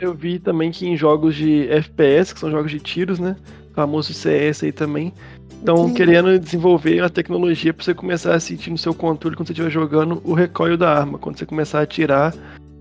Eu 0.00 0.12
vi 0.12 0.38
também 0.38 0.70
que 0.70 0.86
em 0.86 0.96
jogos 0.96 1.34
de 1.34 1.68
FPS, 1.70 2.34
que 2.34 2.40
são 2.40 2.50
jogos 2.50 2.70
de 2.70 2.80
tiros, 2.80 3.18
né? 3.18 3.36
Famoso 3.72 4.12
CS 4.12 4.62
aí 4.62 4.72
também, 4.72 5.12
estão 5.58 5.92
querendo 5.92 6.38
desenvolver 6.38 7.00
a 7.00 7.08
tecnologia 7.08 7.72
para 7.72 7.84
você 7.84 7.94
começar 7.94 8.34
a 8.34 8.40
sentir 8.40 8.70
no 8.70 8.78
seu 8.78 8.94
controle 8.94 9.36
quando 9.36 9.48
você 9.48 9.52
estiver 9.52 9.70
jogando 9.70 10.20
o 10.24 10.34
recoil 10.34 10.76
da 10.76 10.92
arma. 10.92 11.18
Quando 11.18 11.38
você 11.38 11.46
começar 11.46 11.80
a 11.80 11.82
atirar, 11.82 12.34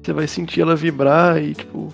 você 0.04 0.12
vai 0.12 0.28
sentir 0.28 0.62
ela 0.62 0.76
vibrar 0.76 1.42
e, 1.42 1.54
tipo, 1.54 1.92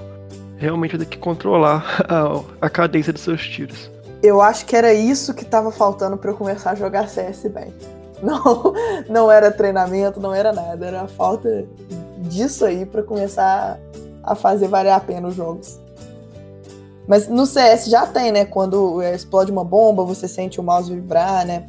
realmente 0.57 0.98
vai 0.98 1.05
ter 1.05 1.12
que 1.12 1.17
controlar 1.17 2.01
a, 2.10 2.65
a 2.65 2.69
cadência 2.69 3.13
dos 3.13 3.21
seus 3.21 3.48
tiros. 3.48 3.91
Eu 4.21 4.41
acho 4.41 4.65
que 4.65 4.75
era 4.75 4.93
isso 4.93 5.33
que 5.33 5.43
estava 5.43 5.71
faltando 5.71 6.17
para 6.17 6.31
eu 6.31 6.35
começar 6.35 6.71
a 6.71 6.75
jogar 6.75 7.09
CS 7.09 7.47
bem. 7.47 7.73
Não, 8.21 8.71
não 9.09 9.31
era 9.31 9.49
treinamento, 9.49 10.19
não 10.19 10.31
era 10.31 10.53
nada, 10.53 10.85
era 10.85 11.01
a 11.01 11.07
falta 11.07 11.65
disso 12.19 12.65
aí 12.65 12.85
para 12.85 13.01
começar 13.01 13.79
a 14.21 14.35
fazer 14.35 14.67
valer 14.67 14.91
a 14.91 14.99
pena 14.99 15.27
os 15.27 15.33
jogos. 15.33 15.79
Mas 17.07 17.27
no 17.27 17.47
CS 17.47 17.87
já 17.87 18.05
tem, 18.05 18.31
né? 18.31 18.45
Quando 18.45 19.01
explode 19.01 19.51
uma 19.51 19.63
bomba, 19.63 20.05
você 20.05 20.27
sente 20.27 20.59
o 20.59 20.63
mouse 20.63 20.93
vibrar, 20.93 21.47
né? 21.47 21.67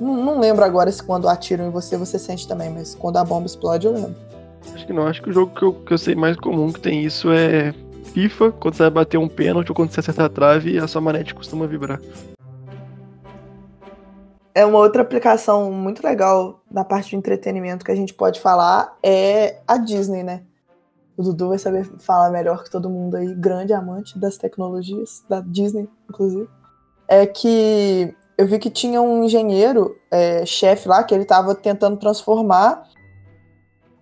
Não, 0.00 0.16
não 0.16 0.40
lembro 0.40 0.64
agora 0.64 0.90
se 0.90 1.02
quando 1.02 1.28
atiram 1.28 1.66
em 1.66 1.70
você, 1.70 1.96
você 1.98 2.18
sente 2.18 2.48
também, 2.48 2.70
mas 2.70 2.94
quando 2.94 3.18
a 3.18 3.24
bomba 3.24 3.46
explode, 3.46 3.86
eu 3.86 3.92
lembro. 3.92 4.16
Acho 4.74 4.86
que 4.86 4.92
não, 4.92 5.06
acho 5.06 5.22
que 5.22 5.28
o 5.28 5.32
jogo 5.32 5.52
que 5.54 5.62
eu, 5.62 5.74
que 5.74 5.92
eu 5.92 5.98
sei 5.98 6.14
mais 6.14 6.36
comum 6.36 6.72
que 6.72 6.80
tem 6.80 7.04
isso 7.04 7.30
é 7.30 7.74
FIFA, 8.08 8.52
quando 8.52 8.74
você 8.74 8.82
vai 8.84 8.90
bater 8.90 9.18
um 9.18 9.28
pênalti 9.28 9.70
ou 9.70 9.74
quando 9.74 9.90
você 9.90 10.00
acerta 10.00 10.24
a 10.24 10.28
trave, 10.28 10.78
a 10.78 10.88
sua 10.88 11.00
manete 11.00 11.34
costuma 11.34 11.66
vibrar. 11.66 12.00
É 14.54 14.64
uma 14.64 14.78
outra 14.78 15.02
aplicação 15.02 15.70
muito 15.70 16.04
legal 16.04 16.60
na 16.70 16.84
parte 16.84 17.10
de 17.10 17.16
entretenimento 17.16 17.84
que 17.84 17.92
a 17.92 17.94
gente 17.94 18.12
pode 18.12 18.40
falar 18.40 18.98
é 19.02 19.60
a 19.66 19.76
Disney, 19.76 20.24
né? 20.24 20.42
O 21.16 21.22
Dudu 21.22 21.48
vai 21.48 21.58
saber 21.58 21.84
falar 21.98 22.30
melhor 22.30 22.64
que 22.64 22.70
todo 22.70 22.90
mundo 22.90 23.16
aí, 23.16 23.34
grande 23.34 23.72
amante 23.72 24.18
das 24.18 24.36
tecnologias, 24.36 25.24
da 25.28 25.40
Disney, 25.40 25.88
inclusive. 26.08 26.48
É 27.06 27.26
que 27.26 28.14
eu 28.36 28.46
vi 28.46 28.58
que 28.58 28.70
tinha 28.70 29.02
um 29.02 29.24
engenheiro, 29.24 29.96
é, 30.10 30.46
chefe 30.46 30.88
lá, 30.88 31.02
que 31.02 31.12
ele 31.14 31.24
estava 31.24 31.54
tentando 31.54 31.96
transformar 31.96 32.84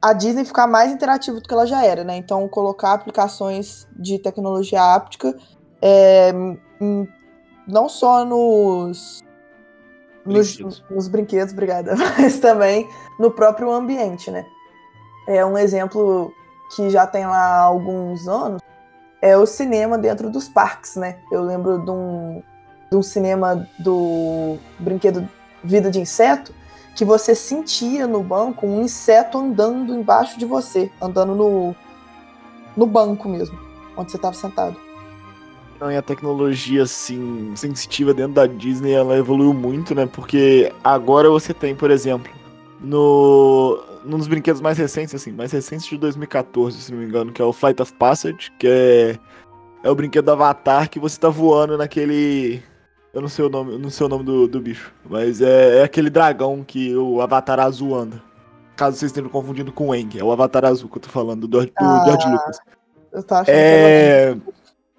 a 0.08 0.12
Disney 0.12 0.44
ficar 0.44 0.66
mais 0.66 0.92
interativa 0.92 1.40
do 1.40 1.48
que 1.48 1.52
ela 1.52 1.66
já 1.66 1.84
era, 1.84 2.04
né? 2.04 2.16
Então, 2.16 2.46
colocar 2.48 2.92
aplicações 2.92 3.88
de 3.96 4.18
tecnologia 4.18 4.94
áptica 4.94 5.36
é, 5.82 6.32
não 7.66 7.88
só 7.88 8.24
nos, 8.24 9.22
brinquedos. 10.24 10.60
Nos, 10.60 10.84
nos 10.90 11.08
brinquedos, 11.08 11.52
obrigada, 11.52 11.94
mas 12.18 12.38
também 12.38 12.88
no 13.18 13.30
próprio 13.30 13.70
ambiente, 13.72 14.30
né? 14.30 14.44
É 15.28 15.44
um 15.44 15.58
exemplo 15.58 16.32
que 16.74 16.88
já 16.90 17.06
tem 17.06 17.26
lá 17.26 17.58
há 17.58 17.62
alguns 17.62 18.28
anos, 18.28 18.62
é 19.20 19.36
o 19.36 19.46
cinema 19.46 19.98
dentro 19.98 20.30
dos 20.30 20.48
parques, 20.48 20.96
né? 20.96 21.18
Eu 21.32 21.42
lembro 21.42 21.84
de 21.84 21.90
um, 21.90 22.42
de 22.90 22.96
um 22.96 23.02
cinema 23.02 23.68
do 23.78 24.56
brinquedo 24.78 25.28
Vida 25.64 25.90
de 25.90 26.00
Inseto, 26.00 26.54
que 26.96 27.04
você 27.04 27.34
sentia 27.34 28.06
no 28.06 28.22
banco 28.22 28.66
um 28.66 28.82
inseto 28.82 29.38
andando 29.38 29.94
embaixo 29.94 30.38
de 30.38 30.46
você, 30.46 30.90
andando 31.00 31.34
no, 31.34 31.76
no 32.74 32.86
banco 32.86 33.28
mesmo, 33.28 33.56
onde 33.96 34.10
você 34.10 34.16
estava 34.16 34.34
sentado. 34.34 34.76
Não, 35.78 35.92
e 35.92 35.96
a 35.96 36.00
tecnologia, 36.00 36.84
assim, 36.84 37.52
sensitiva 37.54 38.14
dentro 38.14 38.32
da 38.32 38.46
Disney, 38.46 38.92
ela 38.92 39.18
evoluiu 39.18 39.52
muito, 39.52 39.94
né? 39.94 40.06
Porque 40.06 40.72
agora 40.82 41.28
você 41.28 41.52
tem, 41.52 41.76
por 41.76 41.90
exemplo, 41.90 42.32
no 42.80 43.78
num 44.02 44.18
dos 44.18 44.28
brinquedos 44.28 44.60
mais 44.60 44.78
recentes, 44.78 45.14
assim, 45.14 45.32
mais 45.32 45.52
recentes 45.52 45.86
de 45.86 45.98
2014, 45.98 46.80
se 46.80 46.92
não 46.92 47.00
me 47.00 47.06
engano, 47.06 47.32
que 47.32 47.42
é 47.42 47.44
o 47.44 47.52
Flight 47.52 47.82
of 47.82 47.92
Passage, 47.94 48.52
que 48.58 48.66
é, 48.66 49.18
é 49.82 49.90
o 49.90 49.94
brinquedo 49.94 50.26
do 50.26 50.32
Avatar 50.32 50.88
que 50.88 50.98
você 50.98 51.18
tá 51.18 51.28
voando 51.28 51.76
naquele. 51.76 52.62
Eu 53.16 53.22
não 53.22 53.30
sei 53.30 53.46
o 53.46 53.48
nome, 53.48 53.78
não 53.78 53.88
sei 53.88 54.04
o 54.04 54.10
nome 54.10 54.24
do, 54.24 54.46
do 54.46 54.60
bicho, 54.60 54.92
mas 55.08 55.40
é, 55.40 55.78
é 55.78 55.82
aquele 55.82 56.10
dragão 56.10 56.62
que 56.62 56.94
o 56.94 57.22
Avatar 57.22 57.58
azul 57.58 57.94
anda. 57.94 58.22
Caso 58.76 58.98
vocês 58.98 59.10
estejam 59.10 59.30
confundindo 59.30 59.72
com 59.72 59.88
o 59.88 59.94
Eng, 59.94 60.18
é 60.18 60.22
o 60.22 60.30
Avatar 60.30 60.66
azul 60.66 60.90
que 60.90 60.98
eu 60.98 61.02
tô 61.02 61.08
falando, 61.08 61.48
do, 61.48 61.64
do 61.64 61.72
ah, 61.78 62.02
George 62.04 62.28
Lucas. 62.28 62.58
Eu 63.10 63.22
tô 63.22 63.34
achando 63.34 63.54
é... 63.56 64.36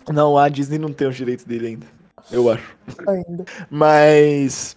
que 0.03 0.11
Não, 0.11 0.35
a 0.35 0.49
Disney 0.49 0.79
não 0.79 0.91
tem 0.91 1.07
os 1.07 1.15
direitos 1.15 1.45
dele 1.45 1.67
ainda. 1.67 1.85
Eu 2.31 2.49
acho. 2.49 2.75
Ainda. 3.07 3.45
Mas. 3.69 4.75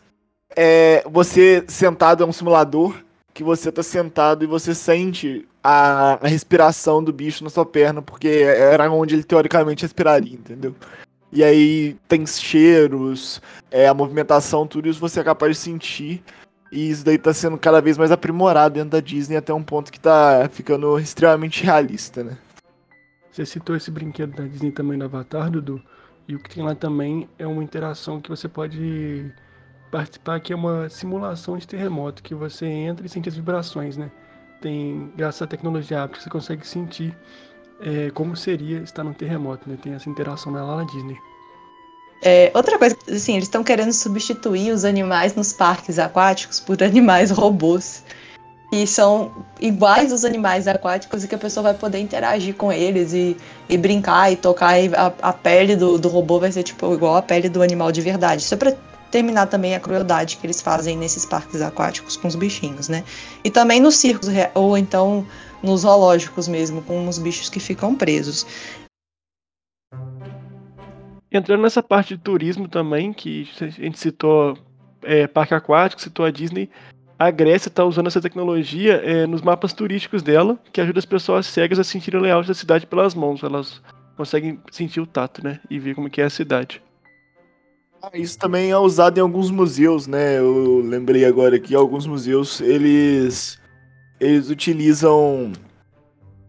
É, 0.54 1.02
você 1.10 1.64
sentado 1.66 2.22
é 2.22 2.26
um 2.26 2.34
simulador 2.34 2.94
que 3.32 3.42
você 3.42 3.72
tá 3.72 3.82
sentado 3.82 4.44
e 4.44 4.46
você 4.46 4.74
sente 4.74 5.48
a, 5.64 6.18
a, 6.22 6.28
respiração 6.28 7.02
do 7.02 7.10
bicho 7.10 7.42
na 7.42 7.48
sua 7.48 7.64
perna, 7.64 8.02
porque 8.02 8.28
era 8.28 8.90
onde 8.92 9.14
ele 9.14 9.24
teoricamente 9.24 9.82
respiraria, 9.82 10.34
entendeu? 10.34 10.74
E 11.32 11.44
aí 11.44 11.96
tem 12.08 12.26
cheiros, 12.26 13.40
é, 13.70 13.86
a 13.86 13.94
movimentação, 13.94 14.66
tudo 14.66 14.88
isso 14.88 14.98
você 14.98 15.20
é 15.20 15.24
capaz 15.24 15.56
de 15.56 15.62
sentir. 15.62 16.22
E 16.72 16.90
isso 16.90 17.04
daí 17.04 17.18
tá 17.18 17.32
sendo 17.32 17.58
cada 17.58 17.80
vez 17.80 17.98
mais 17.98 18.12
aprimorado 18.12 18.74
dentro 18.74 18.90
da 18.90 19.00
Disney 19.00 19.36
até 19.36 19.52
um 19.52 19.62
ponto 19.62 19.92
que 19.92 19.98
tá 19.98 20.48
ficando 20.52 20.98
extremamente 20.98 21.64
realista, 21.64 22.22
né? 22.22 22.38
Você 23.30 23.46
citou 23.46 23.76
esse 23.76 23.90
brinquedo 23.90 24.36
da 24.36 24.44
Disney 24.44 24.72
também 24.72 24.98
no 24.98 25.04
Avatar, 25.04 25.50
Dudu. 25.50 25.82
E 26.26 26.34
o 26.34 26.38
que 26.38 26.54
tem 26.54 26.64
lá 26.64 26.74
também 26.74 27.28
é 27.38 27.46
uma 27.46 27.62
interação 27.62 28.20
que 28.20 28.28
você 28.28 28.48
pode 28.48 29.32
participar 29.90 30.38
que 30.40 30.52
é 30.52 30.56
uma 30.56 30.88
simulação 30.88 31.56
de 31.56 31.66
terremoto, 31.66 32.22
que 32.22 32.34
você 32.34 32.66
entra 32.66 33.04
e 33.04 33.08
sente 33.08 33.28
as 33.28 33.36
vibrações, 33.36 33.96
né? 33.96 34.10
Tem, 34.60 35.10
graças 35.16 35.42
à 35.42 35.46
tecnologia 35.46 36.04
áptica, 36.04 36.22
você 36.22 36.30
consegue 36.30 36.66
sentir 36.66 37.16
é, 37.80 38.10
como 38.10 38.36
seria 38.36 38.78
estar 38.80 39.02
num 39.02 39.12
terremoto, 39.12 39.68
né? 39.68 39.76
Tem 39.82 39.94
essa 39.94 40.08
interação 40.08 40.52
lá 40.52 40.76
na 40.76 40.84
Disney. 40.84 41.16
É, 42.22 42.50
outra 42.54 42.78
coisa, 42.78 42.96
assim, 43.10 43.32
eles 43.32 43.44
estão 43.44 43.64
querendo 43.64 43.92
substituir 43.92 44.72
os 44.72 44.84
animais 44.84 45.34
nos 45.34 45.52
parques 45.52 45.98
aquáticos 45.98 46.60
por 46.60 46.80
animais 46.84 47.30
robôs. 47.30 48.04
Que 48.70 48.86
são 48.86 49.32
iguais 49.60 50.12
aos 50.12 50.24
animais 50.24 50.68
aquáticos 50.68 51.24
e 51.24 51.28
que 51.28 51.34
a 51.34 51.38
pessoa 51.38 51.64
vai 51.64 51.74
poder 51.74 51.98
interagir 51.98 52.54
com 52.54 52.72
eles 52.72 53.12
e, 53.12 53.36
e 53.68 53.76
brincar 53.76 54.30
e 54.30 54.36
tocar. 54.36 54.78
E 54.78 54.94
a, 54.94 55.12
a 55.22 55.32
pele 55.32 55.74
do, 55.74 55.98
do 55.98 56.08
robô 56.08 56.38
vai 56.38 56.52
ser 56.52 56.62
tipo 56.62 56.94
igual 56.94 57.16
a 57.16 57.22
pele 57.22 57.48
do 57.48 57.62
animal 57.62 57.90
de 57.90 58.00
verdade. 58.00 58.42
Isso 58.42 58.54
é 58.54 58.56
pra 58.56 58.72
terminar 59.10 59.46
também 59.46 59.74
a 59.74 59.80
crueldade 59.80 60.36
que 60.36 60.46
eles 60.46 60.60
fazem 60.60 60.96
nesses 60.96 61.24
parques 61.26 61.60
aquáticos 61.60 62.16
com 62.16 62.28
os 62.28 62.36
bichinhos, 62.36 62.88
né? 62.88 63.02
E 63.42 63.50
também 63.50 63.80
nos 63.80 63.96
circos, 63.96 64.28
ou 64.54 64.78
então 64.78 65.26
nos 65.62 65.82
zoológicos 65.82 66.48
mesmo, 66.48 66.82
com 66.82 67.08
os 67.08 67.18
bichos 67.18 67.48
que 67.48 67.60
ficam 67.60 67.94
presos. 67.94 68.46
Entrando 71.30 71.62
nessa 71.62 71.82
parte 71.82 72.16
de 72.16 72.22
turismo 72.22 72.68
também, 72.68 73.12
que 73.12 73.48
a 73.60 73.66
gente 73.66 73.98
citou 73.98 74.58
é, 75.02 75.26
parque 75.26 75.54
aquático, 75.54 76.02
citou 76.02 76.24
a 76.24 76.30
Disney, 76.30 76.68
a 77.20 77.30
Grécia 77.30 77.68
está 77.68 77.84
usando 77.84 78.06
essa 78.06 78.20
tecnologia 78.20 78.94
é, 78.94 79.26
nos 79.26 79.42
mapas 79.42 79.74
turísticos 79.74 80.22
dela, 80.22 80.58
que 80.72 80.80
ajuda 80.80 80.98
as 80.98 81.04
pessoas 81.04 81.46
cegas 81.46 81.78
a 81.78 81.84
sentirem 81.84 82.18
o 82.18 82.22
layout 82.22 82.48
da 82.48 82.54
cidade 82.54 82.86
pelas 82.86 83.14
mãos. 83.14 83.42
Elas 83.42 83.82
conseguem 84.16 84.58
sentir 84.70 85.00
o 85.00 85.06
tato, 85.06 85.44
né? 85.44 85.60
E 85.68 85.78
ver 85.78 85.94
como 85.94 86.08
que 86.08 86.22
é 86.22 86.24
a 86.24 86.30
cidade. 86.30 86.82
Ah, 88.02 88.10
isso 88.14 88.38
também 88.38 88.70
é 88.70 88.78
usado 88.78 89.18
em 89.18 89.20
alguns 89.20 89.50
museus, 89.50 90.06
né? 90.06 90.38
Eu 90.38 90.80
lembrei 90.80 91.26
agora 91.26 91.60
que 91.60 91.74
alguns 91.74 92.06
museus 92.06 92.58
eles 92.62 93.60
eles 94.20 94.50
utilizam 94.50 95.52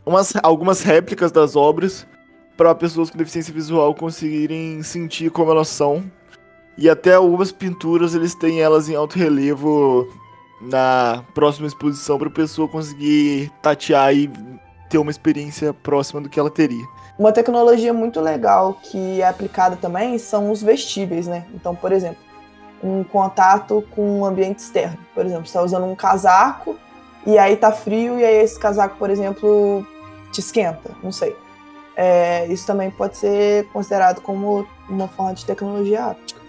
umas, 0.06 0.34
algumas 0.44 0.82
réplicas 0.82 1.32
das 1.32 1.56
obras 1.56 2.06
para 2.58 2.76
pessoas 2.76 3.10
com 3.10 3.18
deficiência 3.18 3.54
visual 3.54 3.96
conseguirem 3.96 4.84
sentir 4.84 5.32
como 5.32 5.52
elas 5.52 5.70
são 5.70 6.04
E 6.78 6.90
até 6.90 7.16
algumas 7.16 7.52
pinturas 7.52 8.14
eles 8.14 8.36
têm 8.36 8.62
elas 8.62 8.90
em 8.90 8.96
alto 8.96 9.18
relevo 9.18 10.08
na 10.62 11.24
próxima 11.34 11.66
exposição 11.66 12.20
para 12.20 12.28
a 12.28 12.32
pessoa 12.32 12.68
conseguir 12.68 13.52
tatear 13.62 14.14
e 14.14 14.30
ter 14.90 14.98
uma 14.98 15.10
experiência 15.10 15.74
próxima 15.74 16.22
do 16.22 16.30
que 16.30 16.40
ela 16.40 16.52
teria. 16.52 16.86
Uma 17.18 17.32
tecnologia 17.32 17.94
muito 17.94 18.20
legal 18.20 18.74
que 18.74 19.22
é 19.22 19.28
aplicada 19.28 19.76
também 19.76 20.18
são 20.20 20.52
os 20.52 20.62
vestíveis, 20.62 21.28
né? 21.28 21.46
Então, 21.54 21.76
por 21.76 21.92
exemplo, 21.92 22.20
um 22.84 23.04
contato 23.04 23.84
com 23.92 24.22
o 24.22 24.26
ambiente 24.26 24.60
externo. 24.60 24.98
Por 25.16 25.26
exemplo, 25.26 25.46
você 25.46 25.50
está 25.50 25.64
usando 25.64 25.86
um 25.86 25.96
casaco 25.96 26.78
e 27.26 27.38
aí 27.38 27.56
tá 27.56 27.72
frio 27.72 28.20
e 28.20 28.26
aí 28.26 28.38
esse 28.38 28.60
casaco, 28.60 28.98
por 28.98 29.10
exemplo, 29.10 29.86
te 30.32 30.40
esquenta, 30.40 30.92
não 31.04 31.12
sei. 31.12 31.36
É, 31.96 32.48
isso 32.48 32.66
também 32.66 32.90
pode 32.90 33.18
ser 33.18 33.68
considerado 33.68 34.22
como 34.22 34.68
uma 34.90 35.08
forma 35.08 35.34
de 35.34 35.46
tecnologia 35.46 36.06
áptica. 36.06 36.42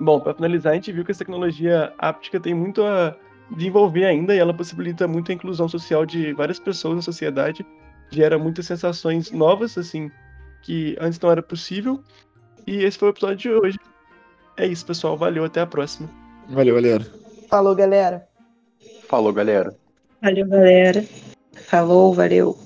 Bom, 0.00 0.18
para 0.18 0.34
finalizar, 0.34 0.72
a 0.72 0.74
gente 0.74 0.90
viu 0.90 1.04
que 1.04 1.12
essa 1.12 1.20
tecnologia 1.20 1.92
áptica 1.98 2.40
tem 2.40 2.54
muito 2.54 2.82
a 2.82 3.14
desenvolver 3.50 4.04
ainda 4.06 4.34
e 4.34 4.38
ela 4.38 4.52
possibilita 4.52 5.06
muito 5.06 5.30
a 5.30 5.34
inclusão 5.34 5.68
social 5.68 6.04
de 6.04 6.32
várias 6.32 6.58
pessoas 6.58 6.96
na 6.96 7.02
sociedade, 7.02 7.64
gera 8.10 8.38
muitas 8.38 8.66
sensações 8.66 9.30
novas, 9.30 9.78
assim, 9.78 10.10
que 10.62 10.96
antes 11.00 11.20
não 11.20 11.30
era 11.30 11.42
possível. 11.42 12.02
E 12.66 12.82
esse 12.82 12.98
foi 12.98 13.08
o 13.08 13.10
episódio 13.10 13.36
de 13.36 13.50
hoje. 13.50 13.78
É 14.56 14.66
isso, 14.66 14.84
pessoal. 14.84 15.16
Valeu, 15.16 15.44
até 15.44 15.60
a 15.60 15.66
próxima. 15.66 16.08
Valeu, 16.48 16.74
galera. 16.74 17.06
Falou, 17.48 17.74
galera. 17.74 18.26
Falou, 19.12 19.30
galera. 19.30 19.76
Valeu, 20.22 20.48
galera. 20.48 21.04
Falou, 21.68 22.14
valeu. 22.14 22.56